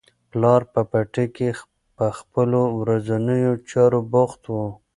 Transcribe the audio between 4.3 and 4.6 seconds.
و.